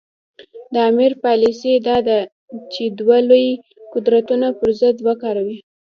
د 0.73 0.75
امیر 0.91 1.11
پالیسي 1.23 1.73
دا 1.87 1.97
ده 2.07 2.19
چې 2.73 2.83
دوه 2.99 3.17
لوی 3.29 3.47
قدرتونه 3.93 4.47
پر 4.59 4.69
ضد 4.79 4.97
وکاروي. 5.07 5.57